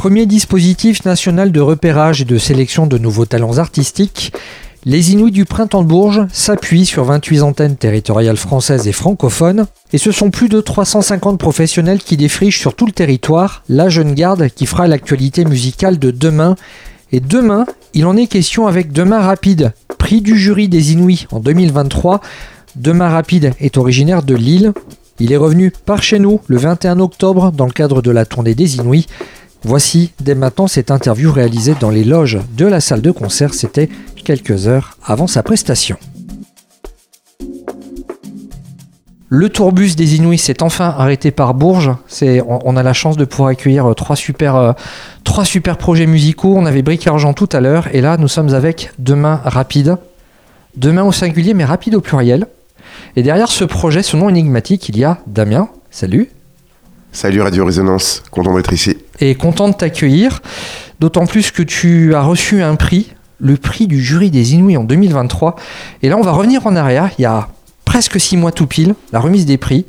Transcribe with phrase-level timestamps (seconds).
[0.00, 4.32] Premier dispositif national de repérage et de sélection de nouveaux talents artistiques,
[4.84, 9.98] les Inuits du Printemps de Bourges s'appuient sur 28 antennes territoriales françaises et francophones, et
[9.98, 14.48] ce sont plus de 350 professionnels qui défrichent sur tout le territoire la jeune garde
[14.48, 16.56] qui fera l'actualité musicale de demain.
[17.12, 21.40] Et demain, il en est question avec Demain Rapide, prix du jury des Inuits en
[21.40, 22.20] 2023.
[22.76, 24.72] Demain Rapide est originaire de Lille.
[25.18, 28.54] Il est revenu par chez nous le 21 octobre dans le cadre de la tournée
[28.54, 29.06] des Inuits.
[29.62, 33.52] Voici dès maintenant cette interview réalisée dans les loges de la salle de concert.
[33.52, 33.88] C'était
[34.24, 35.96] quelques heures avant sa prestation.
[39.32, 41.92] Le tourbus des Inuits s'est enfin arrêté par Bourges.
[42.20, 44.72] on, a la chance de pouvoir accueillir euh, trois super, euh,
[45.22, 46.54] trois super projets musicaux.
[46.56, 49.98] On avait Bric Argent tout à l'heure et là nous sommes avec Demain Rapide.
[50.76, 52.46] Demain au singulier mais rapide au pluriel.
[53.14, 55.68] Et derrière ce projet, ce nom énigmatique, il y a Damien.
[55.90, 56.30] Salut.
[57.12, 58.96] Salut Radio Résonance, content d'être ici.
[59.18, 60.40] Et content de t'accueillir,
[61.00, 64.84] d'autant plus que tu as reçu un prix, le prix du jury des Inuits en
[64.84, 65.56] 2023.
[66.02, 67.48] Et là, on va revenir en arrière, il y a
[67.84, 69.86] presque six mois tout pile, la remise des prix.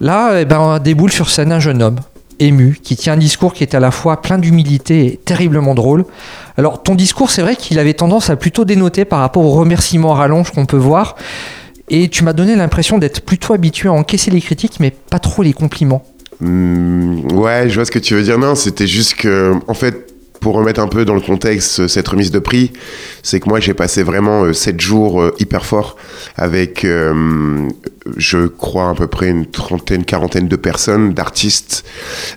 [0.00, 1.96] Là, eh ben, on déboule sur scène un jeune homme,
[2.38, 6.04] ému, qui tient un discours qui est à la fois plein d'humilité et terriblement drôle.
[6.58, 10.12] Alors, ton discours, c'est vrai qu'il avait tendance à plutôt dénoter par rapport aux remerciements
[10.12, 11.16] à rallonge qu'on peut voir.
[11.88, 15.42] Et tu m'as donné l'impression d'être plutôt habitué à encaisser les critiques, mais pas trop
[15.42, 16.02] les compliments.
[16.40, 18.38] Hmm, ouais, je vois ce que tu veux dire.
[18.38, 22.30] Non, c'était juste que, en fait, pour remettre un peu dans le contexte cette remise
[22.30, 22.70] de prix,
[23.22, 25.96] c'est que moi j'ai passé vraiment 7 euh, jours euh, hyper forts
[26.36, 27.66] avec, euh,
[28.18, 31.82] je crois, à peu près une trentaine, quarantaine de personnes, d'artistes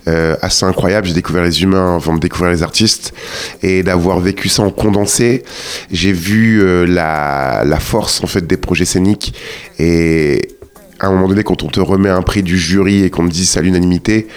[0.06, 1.06] assez incroyables.
[1.08, 3.14] J'ai découvert les humains avant de découvrir les artistes
[3.62, 5.44] et d'avoir vécu ça en condensé.
[5.92, 9.34] J'ai vu la, la force en fait des projets scéniques
[9.80, 10.57] et
[11.00, 13.32] à un moment donné, quand on te remet un prix du jury et qu'on te
[13.32, 14.28] dit c'est à l'unanimité,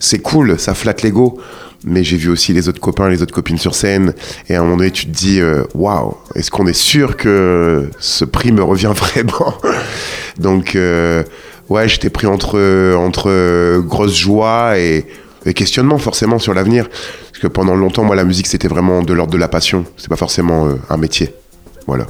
[0.00, 1.38] c'est cool, ça flatte l'ego.
[1.84, 4.12] Mais j'ai vu aussi les autres copains, les autres copines sur scène.
[4.48, 7.88] Et à un moment donné, tu te dis, euh, waouh, est-ce qu'on est sûr que
[8.00, 9.54] ce prix me revient vraiment?
[10.40, 11.22] Donc, euh,
[11.68, 15.06] ouais, j'étais pris entre, entre grosse joie et,
[15.46, 16.88] et questionnement forcément sur l'avenir.
[16.88, 19.84] Parce que pendant longtemps, moi, la musique, c'était vraiment de l'ordre de la passion.
[19.96, 21.32] C'est pas forcément euh, un métier.
[21.86, 22.06] Voilà.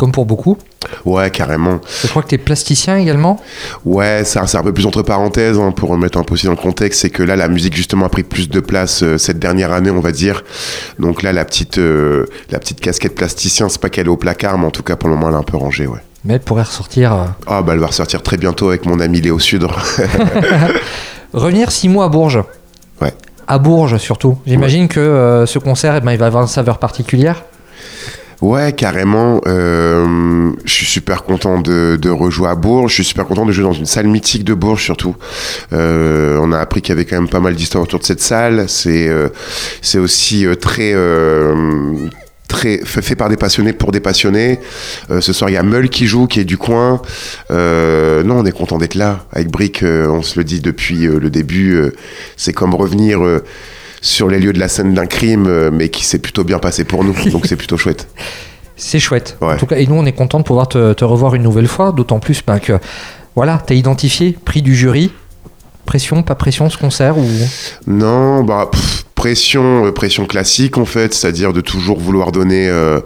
[0.00, 0.56] Comme pour beaucoup
[1.04, 1.78] Ouais, carrément.
[2.02, 3.38] Je crois que tu es plasticien également
[3.84, 6.56] Ouais, c'est un peu plus entre parenthèses, hein, pour remettre un peu aussi dans le
[6.56, 9.72] contexte, c'est que là, la musique justement a pris plus de place euh, cette dernière
[9.72, 10.42] année, on va dire.
[10.98, 14.56] Donc là, la petite, euh, la petite casquette plasticien, c'est pas qu'elle est au placard,
[14.56, 16.00] mais en tout cas, pour le moment, elle est un peu rangée, ouais.
[16.24, 17.12] Mais elle pourrait ressortir.
[17.12, 19.78] Euh, ah, bah elle va ressortir très bientôt avec mon ami Léo Sudre.
[21.34, 22.42] Revenir six mois à Bourges.
[23.02, 23.12] Ouais.
[23.46, 24.38] À Bourges surtout.
[24.46, 27.44] J'imagine que ce concert, eh ben, il va avoir une saveur particulière.
[28.40, 29.42] Ouais, carrément.
[29.46, 32.90] Euh, je suis super content de, de, rejouer à Bourges.
[32.90, 35.14] Je suis super content de jouer dans une salle mythique de Bourges surtout.
[35.74, 38.22] Euh, on a appris qu'il y avait quand même pas mal d'histoires autour de cette
[38.22, 38.64] salle.
[38.68, 39.28] C'est euh,
[39.82, 40.94] c'est aussi euh, très
[42.48, 44.58] très fait par des passionnés pour des passionnés.
[45.20, 47.02] Ce soir, il y a Meul qui joue, qui est du coin.
[47.50, 49.26] Non, on est content d'être là.
[49.32, 51.78] Avec Brick, on se le dit depuis le début.
[52.36, 53.20] c'est comme revenir
[54.00, 56.84] sur les lieux de la scène d'un crime, euh, mais qui s'est plutôt bien passé
[56.84, 57.14] pour nous.
[57.30, 58.08] donc c'est plutôt chouette.
[58.76, 59.36] C'est chouette.
[59.42, 61.92] En tout cas, et nous, on est content de pouvoir te, revoir une nouvelle fois,
[61.92, 62.78] d'autant plus ben, que
[63.36, 65.12] voilà, tu as identifié, prix du jury.
[65.84, 67.26] Pression, pas pression ce concert ou?
[67.86, 68.70] Non, bah
[69.14, 73.00] pression, euh, pression classique en fait, c'est-à-dire de toujours vouloir donner euh,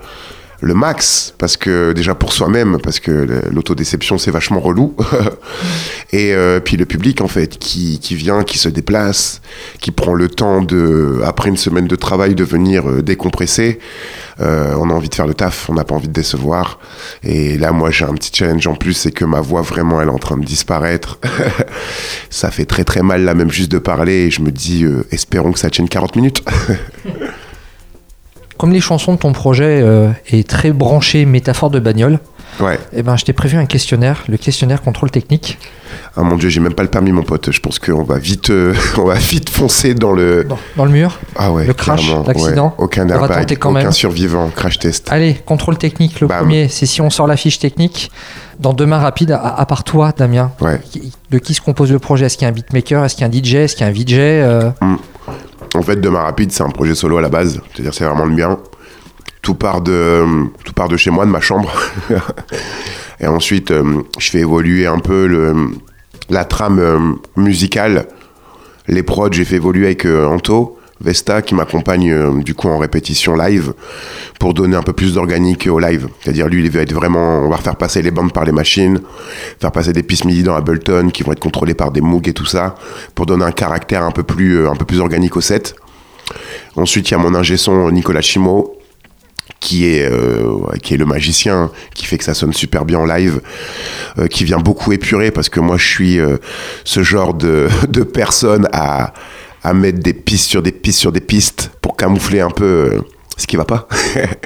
[0.65, 3.13] le max, parce que déjà pour soi-même, parce que
[3.51, 4.97] l'autodéception c'est vachement relou.
[6.13, 9.43] et euh, puis le public en fait, qui, qui, vient, qui se déplace,
[9.81, 13.79] qui prend le temps de, après une semaine de travail, de venir euh, décompresser.
[14.41, 16.81] Euh, on a envie de faire le taf, on n'a pas envie de décevoir.
[17.23, 20.09] Et là, moi, j'ai un petit challenge en plus, c'est que ma voix vraiment, elle
[20.09, 21.19] est en train de disparaître.
[22.31, 24.27] ça fait très très mal là, même juste de parler.
[24.27, 26.43] Et je me dis, espérons que ça tienne 40 minutes.
[28.65, 32.19] comme les chansons de ton projet euh, est très branché métaphore de bagnole,
[32.61, 32.79] ouais.
[32.95, 35.59] eh ben, je t'ai prévu un questionnaire, le questionnaire contrôle technique.
[36.17, 37.51] Ah mon dieu, j'ai même pas le permis, mon pote.
[37.51, 41.19] Je pense qu'on va vite, euh, on va vite foncer dans le dans, le mur.
[41.37, 41.67] Ah ouais.
[41.67, 42.75] Le crash, l'accident.
[42.79, 44.49] Aucun airbag, aucun survivant.
[44.49, 45.09] Crash test.
[45.13, 46.21] Allez, contrôle technique.
[46.21, 48.11] Le premier, c'est si on sort la fiche technique.
[48.61, 50.53] Dans Demain Rapide, à, part toi, Damien,
[51.31, 52.25] de qui se compose le projet?
[52.25, 53.05] Est-ce qu'il y a un beatmaker?
[53.05, 54.71] Est-ce qu'il y a un DJ Est-ce qu'il y a un VJ euh?
[54.81, 54.97] Hmm.
[55.75, 57.61] En fait, Demain Rapide, c'est un projet solo à la base.
[57.73, 58.59] C'est-à-dire, c'est vraiment le mien.
[59.43, 60.25] Tout part de,
[60.97, 61.73] chez moi, de ma chambre.
[63.21, 65.55] et ensuite, euh, je fais évoluer un peu
[66.31, 66.99] la trame euh,
[67.37, 68.07] musicale,
[68.89, 70.79] les prods, j'ai fait évoluer avec euh, Anto.
[71.01, 73.75] Vesta qui m'accompagne euh, du coup en répétition live
[74.39, 76.09] pour donner un peu plus d'organique au live.
[76.21, 79.01] C'est-à-dire lui il va être vraiment, on va faire passer les bandes par les machines,
[79.61, 82.33] faire passer des pistes MIDI dans Ableton qui vont être contrôlées par des Moog et
[82.33, 82.77] tout ça
[83.15, 85.75] pour donner un caractère un peu plus, euh, un peu plus organique au set.
[86.77, 88.77] Ensuite il y a mon ingé son Nicolas Chimo
[89.61, 93.05] qui est, euh, qui est le magicien, qui fait que ça sonne super bien en
[93.07, 93.41] live,
[94.31, 96.19] qui vient beaucoup épurer parce que moi je suis
[96.85, 99.13] ce genre de, de personne à,
[99.65, 103.01] à mettre des pistes sur des pistes sur des pistes pour camoufler un peu euh,
[103.37, 103.89] ce qui va pas.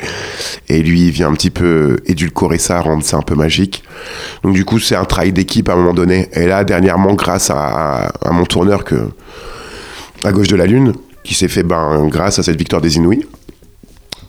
[0.68, 3.82] et lui, il vient un petit peu édulcorer ça, rendre ça un peu magique.
[4.44, 6.28] Donc du coup, c'est un travail d'équipe à un moment donné.
[6.32, 9.10] Et là, dernièrement, grâce à, mon tourneur que
[10.24, 10.94] à gauche de la lune,
[11.24, 13.26] qui s'est fait ben, grâce à cette victoire des Inouïs.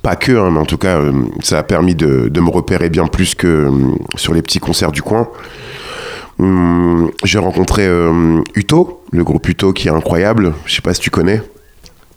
[0.01, 2.89] Pas que, hein, mais en tout cas, euh, ça a permis de, de me repérer
[2.89, 3.71] bien plus que euh,
[4.15, 5.27] sur les petits concerts du coin.
[6.39, 10.53] Hum, J'ai rencontré euh, Uto, le groupe Uto qui est incroyable.
[10.65, 11.41] Je sais pas si tu connais.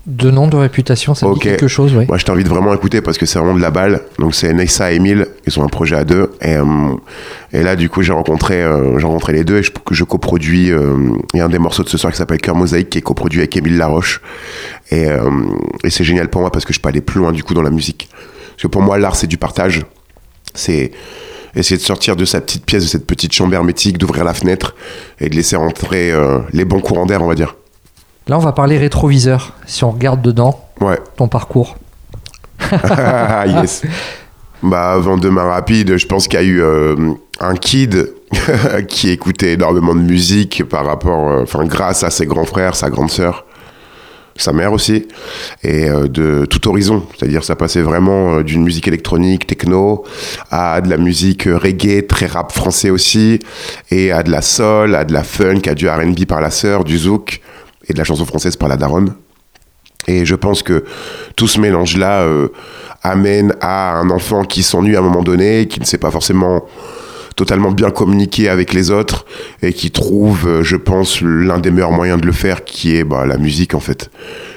[0.05, 1.43] De nom de réputation, ça me Ok.
[1.43, 2.07] dit quelque chose, oui.
[2.09, 4.01] Moi, je t'invite vraiment à écouter parce que c'est vraiment de la balle.
[4.19, 5.29] Donc, c'est Nessa et Emile.
[5.47, 6.33] Ils ont un projet à deux.
[6.41, 6.65] Et, euh,
[7.53, 10.73] et là, du coup, j'ai rencontré, euh, j'ai rencontré les deux et je, je coproduis.
[10.73, 10.97] euh,
[11.35, 13.03] Il y a un des morceaux de ce soir qui s'appelle Cœur Mosaïque qui est
[13.03, 14.21] coproduit avec Émile Laroche.
[14.91, 15.07] Et,
[15.85, 17.63] et c'est génial pour moi parce que je peux aller plus loin du coup dans
[17.63, 18.09] la musique.
[18.51, 19.83] Parce que pour moi, l'art, c'est du partage.
[20.53, 20.91] C'est
[21.55, 24.75] essayer de sortir de sa petite pièce, de cette petite chambre hermétique, d'ouvrir la fenêtre
[25.21, 27.57] et de laisser entrer euh, les bons courants d'air, on va dire.
[28.29, 29.53] Là, on va parler rétroviseur.
[29.67, 30.99] Si on regarde dedans, Ouais.
[31.17, 31.77] ton parcours.
[33.47, 33.83] Yes.
[34.63, 36.95] Bah, avant demain rapide, je pense qu'il y a eu euh,
[37.41, 38.13] un kid
[38.89, 43.11] qui écoutait énormément de musique par rapport, euh, grâce à ses grands frères, sa grande
[43.11, 43.45] sœur,
[44.37, 45.09] sa mère aussi,
[45.63, 47.05] et euh, de tout horizon.
[47.17, 50.05] C'est-à-dire, ça passait vraiment euh, d'une musique électronique, techno,
[50.51, 53.41] à de la musique euh, reggae, très rap français aussi,
[53.91, 56.85] et à de la soul, à de la funk, à du R&B par la sœur,
[56.85, 57.41] du zouk,
[57.89, 59.15] et de la chanson française par la daronne.
[60.09, 60.85] Et je pense que
[61.37, 62.27] tout ce mélange-là
[63.05, 66.65] amène à un enfant qui s'ennuie à un moment donné, qui ne sait pas forcément
[67.37, 69.27] totalement bien communiquer avec les autres
[69.63, 73.05] et qui trouve, euh, je pense, l'un des meilleurs moyens de le faire, qui est
[73.05, 74.11] bah, la musique en fait.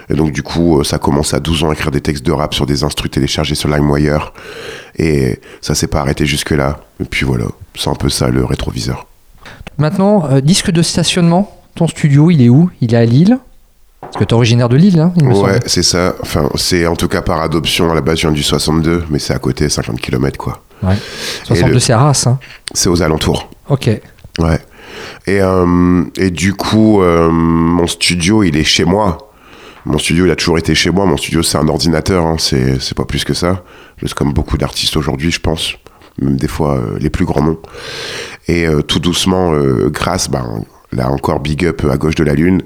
[0.09, 2.31] Et donc du coup, euh, ça commence à 12 ans à écrire des textes de
[2.31, 4.33] rap sur des instrus téléchargés sur LimeWire.
[4.97, 6.79] Et ça s'est pas arrêté jusque-là.
[6.99, 7.45] Et puis voilà,
[7.75, 9.07] c'est un peu ça le rétroviseur.
[9.77, 11.51] Maintenant, euh, disque de stationnement.
[11.75, 12.69] Ton studio, il est où?
[12.81, 13.37] Il est à Lille?
[14.15, 16.15] Parce que tu es originaire de Lille, hein, il me Ouais, c'est ça.
[16.21, 17.91] Enfin, c'est en tout cas par adoption.
[17.91, 20.61] À la base, je viens du 62, mais c'est à côté, 50 km quoi.
[20.83, 20.95] Ouais.
[21.43, 22.23] 62, le- c'est Arras.
[22.27, 22.39] Hein.
[22.73, 23.49] C'est aux alentours.
[23.67, 23.89] Ok.
[24.39, 24.59] Ouais.
[25.27, 29.17] Et, euh, et du coup, euh, mon studio, il est chez moi.
[29.85, 31.05] Mon studio, il a toujours été chez moi.
[31.05, 32.25] Mon studio, c'est un ordinateur.
[32.25, 32.37] hein.
[32.39, 33.63] C'est, c'est pas plus que ça.
[33.97, 35.73] Juste comme beaucoup d'artistes aujourd'hui, je pense.
[36.21, 37.59] Même des fois, euh, les plus grands noms.
[38.47, 39.51] Et tout doucement,
[39.87, 40.63] grâce, ben,
[40.95, 42.61] là encore, big up à gauche de la Lune,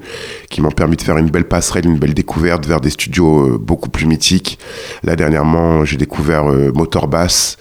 [0.48, 3.58] qui m'ont permis de faire une belle passerelle, une belle découverte vers des studios euh,
[3.58, 4.58] beaucoup plus mythiques.
[5.02, 7.56] Là, dernièrement, j'ai découvert euh, Motor Bass,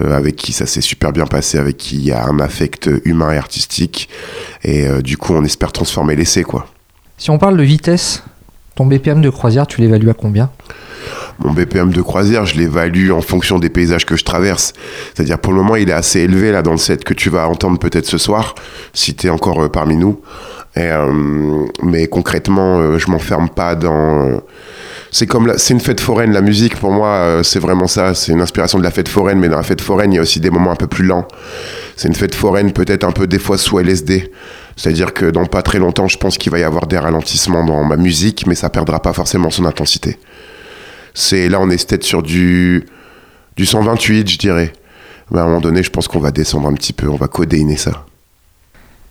[0.00, 2.90] euh, avec qui ça s'est super bien passé, avec qui il y a un affect
[3.04, 4.08] humain et artistique.
[4.62, 6.66] Et euh, du coup, on espère transformer l'essai, quoi.
[7.16, 8.22] Si on parle de vitesse,
[8.74, 10.50] ton BPM de croisière, tu l'évalues à combien?
[11.42, 14.74] Mon BPM de croisière, je l'évalue en fonction des paysages que je traverse.
[15.14, 17.48] C'est-à-dire, pour le moment, il est assez élevé, là, dans le set que tu vas
[17.48, 18.54] entendre peut-être ce soir,
[18.92, 20.20] si tu es encore euh, parmi nous.
[20.76, 24.42] Euh, mais concrètement, euh, je m'enferme pas dans...
[25.10, 28.40] c'est comme c'est une fête foraine la musique pour moi c'est vraiment ça c'est une
[28.40, 30.50] inspiration de la fête foraine mais dans la fête foraine il y a aussi des
[30.50, 31.26] moments un peu plus lents
[31.96, 34.30] c'est une fête foraine peut-être un peu des fois sous LSD
[34.76, 37.82] c'est-à-dire que dans pas très longtemps je pense qu'il va y avoir des ralentissements dans
[37.82, 40.16] ma musique mais ça perdra pas forcément son intensité
[41.14, 42.86] c'est là on est peut-être sur du
[43.56, 44.72] du 128 je dirais
[45.30, 47.28] mais à un moment donné je pense qu'on va descendre un petit peu on va
[47.28, 48.04] codéiner ça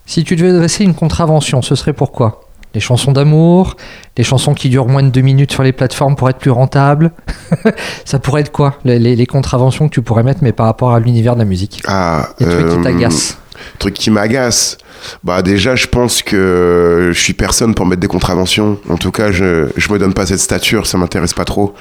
[0.06, 2.42] Si tu devais dresser une contravention, ce serait pourquoi?
[2.76, 3.76] Les chansons d'amour,
[4.18, 7.12] les chansons qui durent moins de deux minutes sur les plateformes pour être plus rentables.
[8.06, 8.76] Ça pourrait être quoi?
[8.86, 11.46] Les, les- les contraventions que tu pourrais mettre, mais par rapport à l'univers de la
[11.46, 11.82] musique?
[11.88, 13.40] Ah Les trucs qui euh, t'agacent.
[13.78, 14.78] Truc qui m'agace
[15.24, 19.32] bah déjà je pense que je suis personne pour mettre des contraventions en tout cas
[19.32, 21.74] je je me donne pas cette stature ça m'intéresse pas trop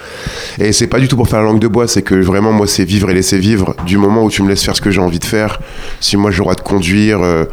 [0.59, 2.67] et c'est pas du tout pour faire la langue de bois c'est que vraiment moi
[2.67, 5.01] c'est vivre et laisser vivre du moment où tu me laisses faire ce que j'ai
[5.01, 5.61] envie de faire
[6.01, 7.45] si moi j'ai le droit de conduire euh,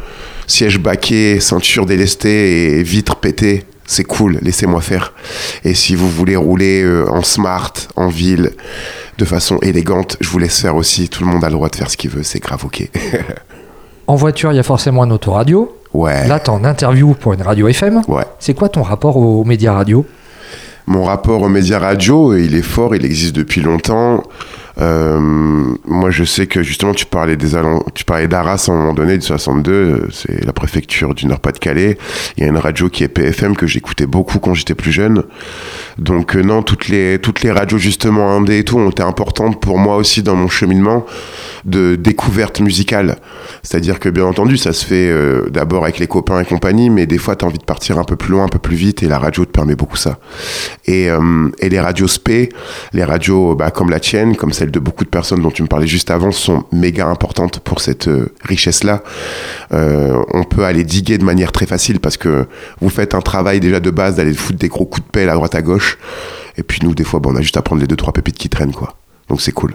[0.46, 5.12] siège baqué ceinture délestée et vitre pétée c'est cool, laissez-moi faire.
[5.64, 8.50] Et si vous voulez rouler euh, en smart, en ville,
[9.16, 11.08] de façon élégante, je vous laisse faire aussi.
[11.08, 12.88] Tout le monde a le droit de faire ce qu'il veut, c'est grave ok.
[14.06, 15.76] En voiture, il y a forcément un autoradio.
[15.92, 16.26] ouais.
[16.28, 18.02] Là, tu en interview pour une radio FM.
[18.08, 18.24] Ouais.
[18.38, 20.04] C'est quoi ton rapport aux médias radio?
[20.86, 24.22] Mon rapport aux médias radio, il est fort, il existe depuis longtemps.
[24.78, 25.18] Euh,
[25.84, 27.52] moi, je sais que justement, tu parlais des
[27.94, 31.96] tu parlais d'Arras à un moment donné, de 62, c'est la préfecture du Nord-Pas-de-Calais.
[32.36, 35.24] Il y a une radio qui est PFM que j'écoutais beaucoup quand j'étais plus jeune.
[35.98, 39.60] Donc euh, non, toutes les toutes les radios justement indé et tout ont été importantes
[39.60, 41.06] pour moi aussi dans mon cheminement
[41.64, 43.16] de découverte musicale.
[43.62, 47.06] C'est-à-dire que bien entendu, ça se fait euh, d'abord avec les copains et compagnie, mais
[47.06, 49.02] des fois, tu as envie de partir un peu plus loin, un peu plus vite,
[49.02, 50.18] et la radio te permet beaucoup ça.
[50.86, 51.08] Et,
[51.58, 52.52] et les radios SP,
[52.92, 55.68] les radios bah, comme la tienne, comme celle de beaucoup de personnes dont tu me
[55.68, 59.02] parlais juste avant, sont méga importantes pour cette euh, richesse-là.
[59.72, 62.46] Euh, on peut aller diguer de manière très facile parce que
[62.80, 65.34] vous faites un travail déjà de base d'aller foutre des gros coups de pelle à
[65.34, 65.98] droite à gauche.
[66.56, 68.48] Et puis nous, des fois, on a juste à prendre les deux trois pépites qui
[68.48, 68.94] traînent, quoi.
[69.28, 69.74] Donc c'est cool.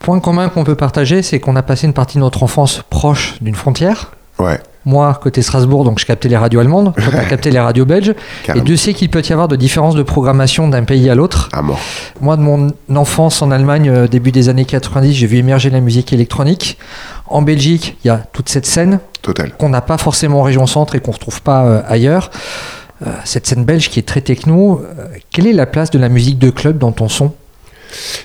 [0.00, 3.36] Point commun qu'on peut partager, c'est qu'on a passé une partie de notre enfance proche
[3.40, 4.12] d'une frontière.
[4.38, 4.60] Ouais.
[4.86, 7.86] Moi, côté Strasbourg, donc je captais les radios allemandes, toi, tu as capté les radios
[7.86, 8.14] belges.
[8.54, 11.48] Et Dieu sait qu'il peut y avoir de différences de programmation d'un pays à l'autre.
[12.20, 15.80] Moi, de mon enfance en Allemagne, euh, début des années 90, j'ai vu émerger la
[15.80, 16.78] musique électronique.
[17.26, 19.00] En Belgique, il y a toute cette scène
[19.58, 22.30] qu'on n'a pas forcément en région centre et qu'on ne retrouve pas euh, ailleurs.
[23.06, 24.82] Euh, cette scène belge qui est très techno,
[25.30, 27.32] quelle est la place de la musique de club dans ton son?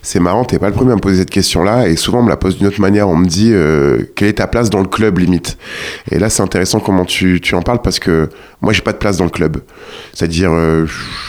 [0.01, 2.29] C'est marrant, t'es pas le premier à me poser cette question-là, et souvent on me
[2.29, 3.09] la pose d'une autre manière.
[3.09, 5.57] On me dit euh, quelle est ta place dans le club limite?
[6.11, 8.29] Et là, c'est intéressant comment tu, en parles parce que
[8.61, 9.57] moi, j'ai pas de place dans le club.
[10.13, 10.85] C'est-à-dire, euh,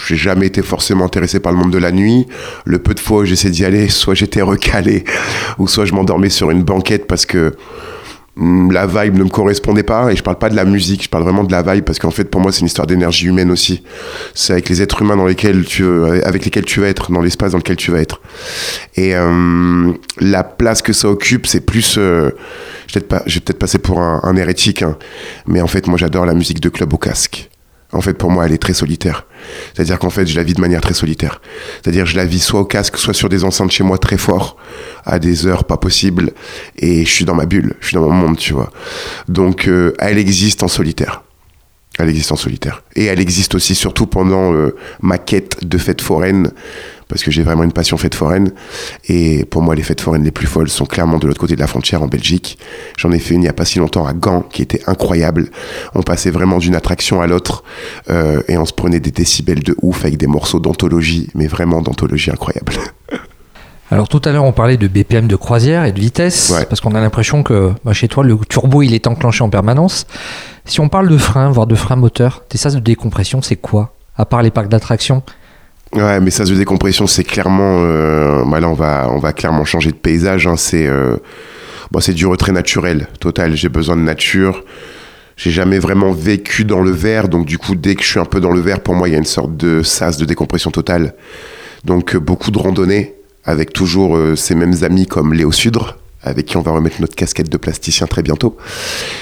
[0.07, 2.27] j'ai jamais été forcément intéressé par le monde de la nuit.
[2.65, 5.05] Le peu de fois où j'essaie d'y aller, soit j'étais recalé,
[5.59, 7.55] ou soit je m'endormais sur une banquette parce que
[8.41, 11.25] la vibe ne me correspondait pas et je parle pas de la musique, je parle
[11.25, 13.83] vraiment de la vibe parce qu'en fait pour moi c'est une histoire d'énergie humaine aussi.
[14.35, 15.85] C'est avec les êtres humains dans lesquels tu
[16.25, 18.21] avec lesquels tu vas être, dans l'espace dans lequel tu vas être.
[18.97, 22.31] Et euh, la place que ça occupe, c'est plus euh,
[22.89, 24.97] je vais peut-être passer pour un, hérétique hein,
[25.47, 27.51] mais en fait moi j'adore la musique de club au casque.
[27.93, 29.27] En fait, pour moi, elle est très solitaire.
[29.75, 31.41] C'est-à-dire qu'en fait, je la vis de manière très solitaire.
[31.83, 34.57] C'est-à-dire, je la vis soit au casque, soit sur des enceintes chez moi très fort,
[35.05, 36.33] à des heures pas possibles,
[36.77, 38.71] et je suis dans ma bulle, je suis dans mon monde, tu vois.
[39.29, 41.23] Donc, euh, elle existe en solitaire.
[41.99, 42.83] Elle existe en solitaire.
[42.95, 46.53] Et elle existe aussi, surtout pendant euh, ma quête de fête foraine,
[47.11, 48.53] parce que j'ai vraiment une passion fête foraine.
[49.09, 51.61] Et pour moi, les fêtes foraines les plus folles sont clairement de l'autre côté de
[51.61, 52.59] la frontière, en Belgique.
[52.97, 55.49] J'en ai fait une il n'y a pas si longtemps à Gand, qui était incroyable.
[55.95, 57.65] On passait vraiment d'une attraction à l'autre,
[58.11, 61.81] euh, et on se prenait des décibels de ouf avec des morceaux d'anthologie, mais vraiment
[61.81, 62.75] d'anthologie incroyable.
[63.93, 66.95] Alors tout à l'heure on parlait de BPM de croisière et de vitesse, parce qu'on
[66.95, 70.07] a l'impression que bah, chez toi le turbo il est enclenché en permanence.
[70.65, 73.95] Si on parle de frein, voire de frein moteur, tes sas de décompression c'est quoi?
[74.17, 75.25] À part les parcs d'attractions
[75.93, 77.79] Ouais, mais sas de décompression c'est clairement...
[77.81, 80.57] Euh, bah là on va, on va clairement changer de paysage, hein.
[80.57, 81.17] c'est euh,
[81.99, 84.65] c'est du retrait naturel, total, j'ai besoin de nature.
[85.37, 88.25] J'ai jamais vraiment vécu dans le verre, donc du coup dès que je suis un
[88.25, 90.71] peu dans le verre, pour moi il y a une sorte de sas de décompression
[90.71, 91.15] totale.
[91.85, 96.47] Donc euh, beaucoup de randonnées, avec toujours euh, ces mêmes amis comme Léo Sudre, avec
[96.47, 98.57] qui on va remettre notre casquette de plasticien très bientôt.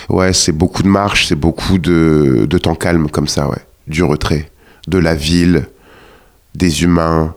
[0.09, 3.63] Ouais, c'est beaucoup de marche, c'est beaucoup de, de temps calme comme ça, ouais.
[3.87, 4.51] Du retrait,
[4.89, 5.69] de la ville,
[6.55, 7.35] des humains,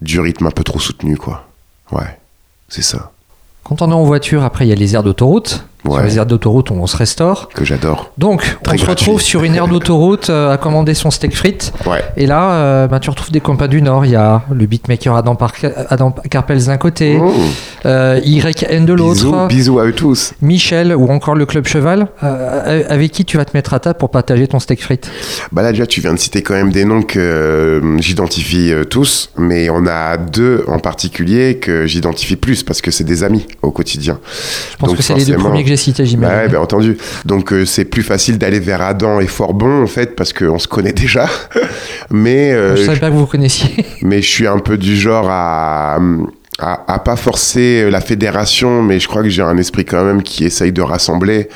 [0.00, 1.46] du rythme un peu trop soutenu, quoi.
[1.92, 2.18] Ouais,
[2.68, 3.12] c'est ça.
[3.64, 5.64] Quand on est en voiture, après, il y a les aires d'autoroute.
[5.84, 7.48] Sur les aires d'autoroute, on se restaure.
[7.54, 8.12] Que j'adore.
[8.18, 11.72] Donc, on se retrouve sur une aire d'autoroute euh, à commander son steak frites.
[11.86, 12.02] Ouais.
[12.16, 14.04] Et là, euh, bah, tu retrouves des copains du Nord.
[14.04, 15.36] Il y a le beatmaker Adam,
[15.88, 17.32] Adam Carpels d'un côté, oh.
[17.86, 19.48] euh, YN de l'autre.
[19.48, 20.34] Bisous, à eux tous.
[20.42, 22.08] Michel ou encore le Club Cheval.
[22.20, 25.10] avec qui tu vas te mettre à table pour partager ton steak frites?
[25.52, 29.30] Bah là, déjà, tu viens de citer quand même des noms que j'identifie tous.
[29.36, 33.70] Mais on a deux en particulier que j'identifie plus parce que c'est des amis au
[33.70, 34.18] quotidien.
[34.72, 36.34] Je pense que c'est les deux premiers j'ai cité, j'imagine.
[36.34, 36.96] Bah ouais, bien entendu.
[37.24, 40.66] Donc euh, c'est plus facile d'aller vers Adam et Forbon en fait parce qu'on se
[40.66, 41.28] connaît déjà.
[42.10, 43.86] mais euh, je savais pas que vous connaissiez.
[44.02, 45.98] mais je suis un peu du genre à
[46.60, 50.44] à, pas forcer la fédération, mais je crois que j'ai un esprit quand même qui
[50.44, 51.48] essaye de rassembler.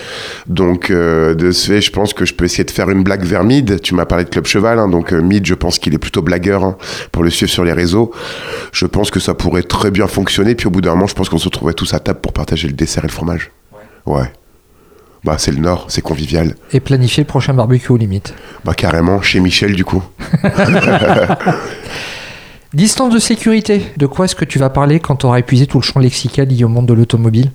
[0.46, 3.24] Donc, euh, de ce fait, je pense que je peux essayer de faire une blague
[3.24, 3.80] vers Mid.
[3.82, 6.22] Tu m'as parlé de Club Cheval, hein, donc euh, Mid, je pense qu'il est plutôt
[6.22, 6.76] blagueur hein,
[7.12, 8.12] pour le suivre sur les réseaux.
[8.72, 10.54] Je pense que ça pourrait très bien fonctionner.
[10.54, 12.68] Puis au bout d'un moment, je pense qu'on se retrouverait tous à table pour partager
[12.68, 13.50] le dessert et le fromage.
[14.06, 14.30] Ouais.
[15.24, 16.54] Bah, c'est le Nord, c'est convivial.
[16.72, 18.34] Et planifier le prochain barbecue aux limites.
[18.64, 20.02] Bah, carrément, chez Michel, du coup.
[22.74, 25.78] Distance de sécurité, de quoi est-ce que tu vas parler quand tu auras épuisé tout
[25.78, 27.50] le champ lexical lié au monde de l'automobile?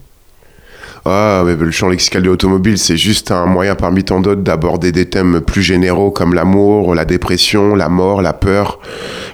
[1.05, 4.91] Ah, mais le champ lexical de l'automobile, c'est juste un moyen parmi tant d'autres d'aborder
[4.91, 8.79] des thèmes plus généraux comme l'amour, la dépression, la mort, la peur,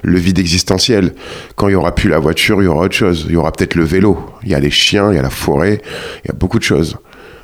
[0.02, 1.14] le vide existentiel.
[1.56, 3.26] Quand il y aura plus la voiture, il y aura autre chose.
[3.28, 4.18] Il y aura peut-être le vélo.
[4.42, 5.80] Il y a les chiens, il y a la forêt,
[6.24, 6.96] il y a beaucoup de choses.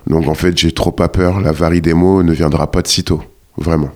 [0.07, 1.41] Donc en fait, j'ai trop pas peur.
[1.41, 3.23] La varie des mots ne viendra pas de sitôt.
[3.57, 3.91] Vraiment.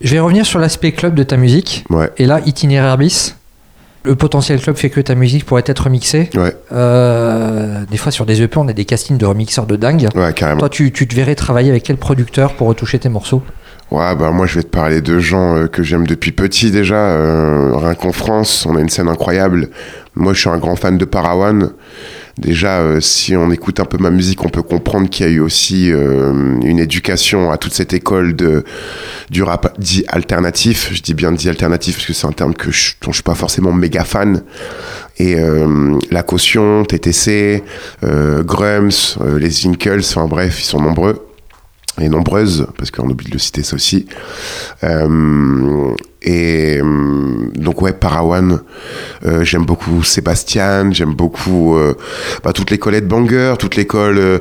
[0.00, 1.84] Je vais revenir sur l'aspect club de ta musique.
[1.90, 2.10] Ouais.
[2.16, 3.36] Et là, itinéraire bis
[4.04, 6.28] le potentiel club fait que ta musique pourrait être remixée.
[6.34, 6.54] Ouais.
[6.72, 10.08] Euh, des fois, sur des EP, on a des castings de remixeurs de dingue.
[10.14, 10.60] Ouais, carrément.
[10.60, 13.42] Toi, tu, tu te verrais travailler avec quel producteur pour retoucher tes morceaux?
[13.90, 16.96] Ouais, bah moi je vais te parler de gens euh, que j'aime depuis petit déjà.
[16.96, 19.68] Euh, rien qu'en France, on a une scène incroyable.
[20.16, 21.70] Moi je suis un grand fan de Parawan.
[22.38, 25.32] Déjà, euh, si on écoute un peu ma musique, on peut comprendre qu'il y a
[25.32, 28.64] eu aussi euh, une éducation à toute cette école de,
[29.30, 30.90] du rap dit alternatif.
[30.92, 33.22] Je dis bien dit alternatif parce que c'est un terme que je, dont je suis
[33.22, 34.42] pas forcément méga fan.
[35.18, 37.62] Et euh, la caution, TTC,
[38.02, 41.24] euh, Grums, euh, les Winkles, enfin bref, ils sont nombreux
[42.00, 44.06] et nombreuses, parce qu'on oublie de citer ça aussi.
[44.82, 48.60] Euh, et euh, donc ouais, Parawan,
[49.26, 51.94] euh, j'aime beaucoup Sébastien, j'aime beaucoup euh,
[52.42, 54.40] bah, toute l'école de Banger, toute l'école...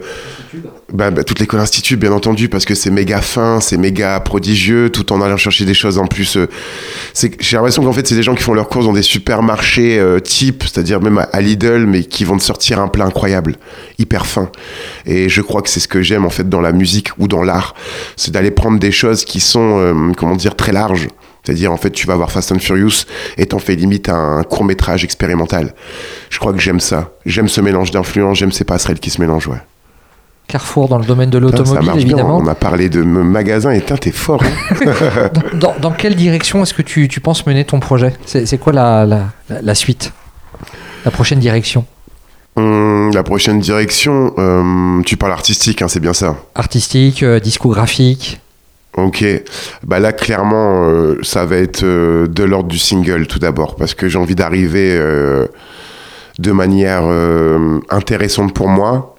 [0.94, 4.90] bah, bah, toute l'école institut, bien entendu, parce que c'est méga fin, c'est méga prodigieux,
[4.90, 6.38] tout en allant chercher des choses en plus.
[6.38, 6.48] euh,
[7.40, 10.20] J'ai l'impression qu'en fait, c'est des gens qui font leurs courses dans des supermarchés euh,
[10.20, 13.56] type, c'est-à-dire même à, à Lidl, mais qui vont te sortir un plat incroyable,
[13.98, 14.50] hyper fin.
[15.06, 17.44] Et je crois que c'est ce que j'aime en fait dans la musique ou dans
[17.44, 17.74] l'art,
[18.16, 21.08] c'est d'aller prendre des choses qui sont, euh, comment dire, très larges.
[21.44, 23.04] C'est-à-dire, en fait, tu vas voir Fast and Furious
[23.38, 25.74] et t'en fais limite un court métrage expérimental.
[26.30, 27.12] Je crois que j'aime ça.
[27.26, 29.58] J'aime ce mélange d'influences, j'aime ces passerelles qui se mélangent, ouais.
[30.54, 31.96] Carrefour dans le domaine de l'automobile, bien.
[31.96, 32.38] évidemment.
[32.38, 34.44] On a parlé de m- magasins et putain, t'es fort.
[34.44, 35.30] hein.
[35.56, 38.14] Dans, dans- dans quelle direction est-ce que tu, tu penses mener ton projet?
[38.26, 39.08] C'est quoi la,
[39.50, 40.14] la, suite?
[41.06, 41.86] La prochaine direction?
[42.56, 46.36] Hum, la prochaine direction, euh, tu parles artistique, hein, c'est bien ça.
[46.54, 48.40] Artistique, euh, discographique
[48.96, 49.26] Ok,
[49.84, 54.08] bah là clairement euh, ça va être de l'ordre du single tout d'abord parce que
[54.08, 54.96] j'ai envie d'arriver
[56.38, 57.04] de manière
[57.90, 59.13] intéressante pour moi,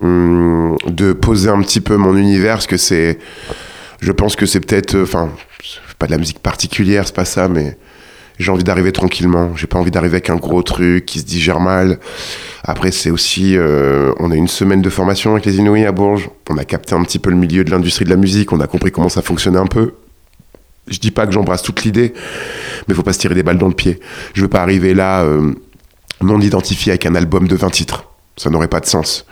[0.00, 3.18] de poser un petit peu mon univers parce que c'est,
[4.00, 5.30] je pense que c'est peut-être, euh, enfin
[5.98, 7.76] pas de la musique particulière, c'est pas ça, mais
[8.38, 9.56] j'ai envie d'arriver tranquillement.
[9.56, 11.98] J'ai pas envie d'arriver avec un gros truc qui se digère mal.
[12.62, 16.30] Après, c'est aussi, euh, on a une semaine de formation avec les Inouïs à Bourges.
[16.48, 18.52] On a capté un petit peu le milieu de l'industrie de la musique.
[18.52, 19.94] On a compris comment ça fonctionnait un peu.
[20.86, 22.14] Je dis pas que j'embrasse toute l'idée,
[22.86, 24.00] mais faut pas se tirer des balles dans le pied.
[24.32, 25.52] Je veux pas arriver là euh,
[26.22, 28.04] non identifié avec un album de 20 titres.
[28.36, 29.26] Ça n'aurait pas de sens.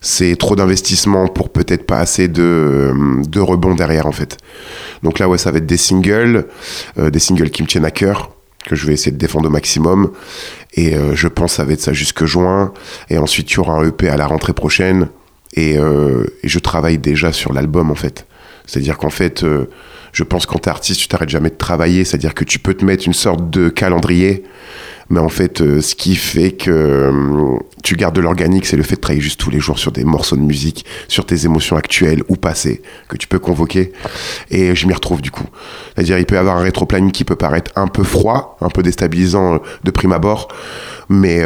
[0.00, 4.36] C'est trop d'investissement pour peut-être pas assez de, euh, de rebond derrière en fait.
[5.02, 6.46] Donc là ouais ça va être des singles,
[6.98, 8.30] euh, des singles qui me tiennent à cœur,
[8.64, 10.10] que je vais essayer de défendre au maximum.
[10.74, 12.72] Et euh, je pense ça va être ça jusque juin.
[13.10, 15.08] Et ensuite il y aura un EP à la rentrée prochaine.
[15.54, 18.26] Et, euh, et je travaille déjà sur l'album en fait.
[18.68, 19.68] C'est-à-dire qu'en fait, euh,
[20.12, 22.04] je pense quand t'es artiste, tu t'arrêtes jamais de travailler.
[22.04, 24.44] C'est-à-dire que tu peux te mettre une sorte de calendrier.
[25.10, 28.82] Mais en fait, euh, ce qui fait que euh, tu gardes de l'organique, c'est le
[28.82, 31.76] fait de travailler juste tous les jours sur des morceaux de musique, sur tes émotions
[31.76, 33.92] actuelles ou passées, que tu peux convoquer.
[34.50, 35.46] Et je m'y retrouve du coup.
[35.94, 38.82] C'est-à-dire, il peut y avoir un rétroplanning qui peut paraître un peu froid, un peu
[38.82, 40.48] déstabilisant de prime abord,
[41.08, 41.42] mais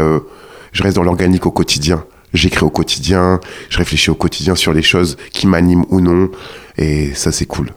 [0.72, 2.04] je reste dans l'organique au quotidien.
[2.34, 6.30] J'écris au quotidien, je réfléchis au quotidien sur les choses qui m'animent ou non,
[6.78, 7.70] et ça c'est cool.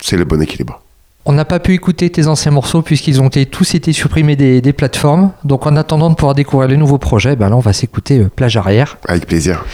[0.00, 0.80] C'est le bon équilibre.
[1.26, 4.60] On n'a pas pu écouter tes anciens morceaux puisqu'ils ont été, tous été supprimés des,
[4.60, 5.32] des plateformes.
[5.42, 8.28] Donc en attendant de pouvoir découvrir les nouveaux projets, ben là on va s'écouter euh,
[8.28, 8.98] Plage Arrière.
[9.08, 9.64] Avec plaisir.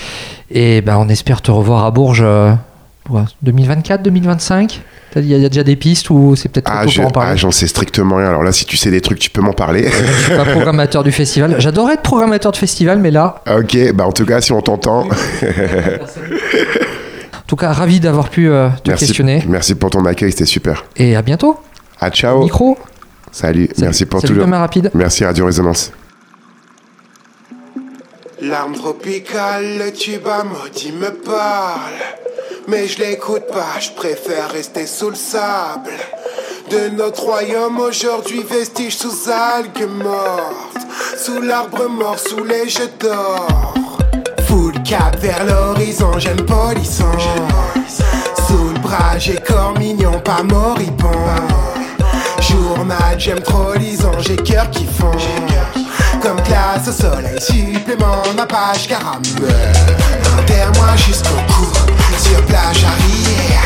[0.53, 2.25] Et ben on espère te revoir à Bourges
[3.17, 4.81] euh, pour, 2024, 2025
[5.17, 6.97] Il y, a- il y a déjà des pistes ou c'est peut-être trop Ah, je-
[6.97, 8.29] pour en ah, parler j'en sais strictement rien.
[8.29, 9.89] Alors là, si tu sais des trucs, tu peux m'en parler.
[9.91, 11.57] Je suis pas programmateur du festival.
[11.59, 15.09] J'adorais être programmateur de festival, mais là, ok, bah en tout cas, si on t'entend,
[15.09, 15.09] en
[17.47, 19.45] tout cas, ravi d'avoir pu euh, te merci, questionner.
[19.49, 20.85] merci pour ton accueil, c'était super.
[20.97, 21.59] Et à bientôt.
[22.01, 22.43] Ah, ciao.
[22.43, 22.79] Micro.
[23.33, 24.57] Salut, merci pour Salut tout le.
[24.57, 24.91] Rapide.
[24.95, 25.93] Merci Radio Résonance.
[28.43, 31.93] L'arme tropicale, le tuba maudit me parle.
[32.71, 35.91] Mais je l'écoute pas, je préfère rester sous le sable.
[36.71, 40.87] De notre royaume aujourd'hui, vestige sous algues mortes.
[41.19, 43.75] Sous l'arbre mort, sous les jeux d'or.
[44.47, 47.11] Full cap vers l'horizon, jeune polisson.
[48.47, 51.09] Sous le bras, j'ai corps mignon, pas moribond.
[52.41, 55.11] Journal, j'aime trop lison, j'ai cœur qui fond.
[56.23, 59.23] Comme classe au soleil, supplément, ma page caramel.
[60.39, 61.67] Enterre-moi jusqu'au cou,
[62.21, 63.63] sur plage arrière.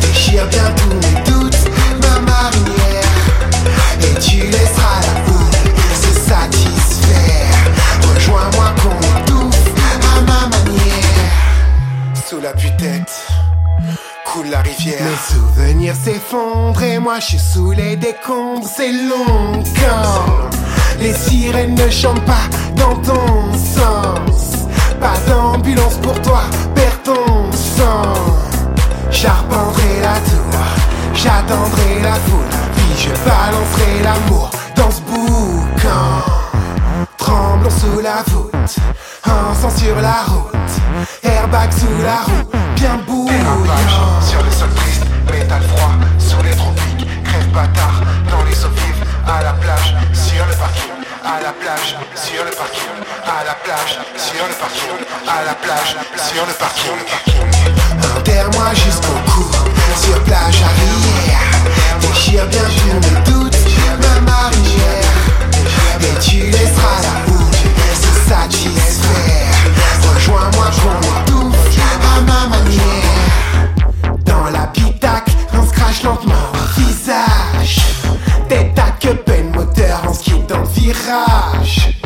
[0.00, 1.58] Déchire bien tous mes doutes,
[2.02, 3.14] ma marinière.
[4.02, 5.58] Et tu laisseras la foule
[5.94, 7.56] se satisfaire.
[8.14, 11.32] Rejoins-moi qu'on étouffe à ma manière.
[12.28, 13.26] Sous la tête
[14.24, 15.02] coule la rivière.
[15.02, 18.68] Mes souvenirs s'effondrent et moi je suis sous les décombres.
[18.68, 20.50] C'est long quand
[21.00, 24.66] les sirènes ne chantent pas dans ton sens.
[25.00, 26.42] Pas d'ambulance pour toi,
[27.08, 28.12] ton sang.
[29.10, 30.60] J'arpenterai la tour,
[31.14, 36.06] j'attendrai la foule, puis je balancerai l'amour dans ce boucan.
[37.16, 38.76] Tremblons sous la voûte,
[39.60, 40.74] sang sur la route,
[41.22, 44.20] airbag sous la roue, bien bouillant.
[44.20, 45.94] sur le sol triste, métal froid,
[53.68, 57.00] plage, sur le parking, à la plage, sur le parking.
[58.16, 59.44] Enterre-moi jusqu'au cou,
[60.00, 63.58] sur plage arrière, déchire bien tous mes doutes,
[64.00, 65.12] ma marinière,
[66.00, 67.58] et tu laisseras la boule
[67.92, 69.58] se satisfaire.
[70.14, 73.68] Rejoins-moi qu'on étouffe à ma manière.
[74.24, 77.80] Dans la pitac, on se crache lentement au visage.
[78.48, 81.98] Tête à que peine moteur en ski dans le virage.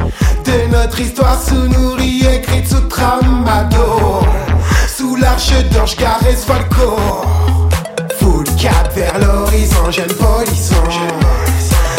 [0.52, 4.28] De notre histoire sous-nourrie, écrite sous tramadol.
[4.86, 6.98] Sous l'arche d'ange caresse Falco.
[8.20, 10.74] Full cap vers l'horizon, jeune polisson.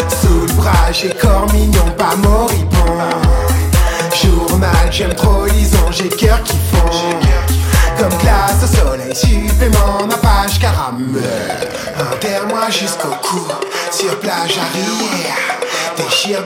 [0.08, 3.00] Sous le bras, j'ai corps mignon, pas moribond.
[4.22, 7.18] Journal, j'aime trop lison, j'ai cœur qui fond.
[7.98, 11.70] Comme glace au soleil, supplément, ma page caramel.
[11.98, 13.48] Enterre-moi jusqu'au cou,
[13.90, 15.54] sur plage arrière.
[15.96, 16.44] Déchire.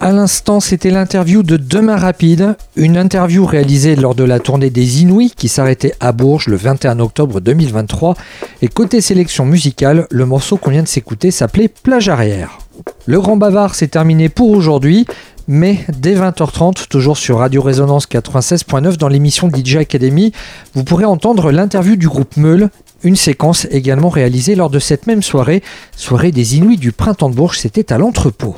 [0.00, 5.02] À l'instant, c'était l'interview de Demain Rapide, une interview réalisée lors de la tournée des
[5.02, 8.14] Inouïs qui s'arrêtait à Bourges le 21 octobre 2023.
[8.60, 12.58] Et côté sélection musicale, le morceau qu'on vient de s'écouter s'appelait Plage arrière.
[13.06, 15.06] Le Grand Bavard s'est terminé pour aujourd'hui,
[15.48, 20.32] mais dès 20h30, toujours sur Radio Résonance 96.9 dans l'émission DJ Academy,
[20.74, 22.70] vous pourrez entendre l'interview du groupe Meule,
[23.02, 25.62] une séquence également réalisée lors de cette même soirée,
[25.96, 28.56] soirée des Inouïs du Printemps de Bourges, c'était à l'entrepôt.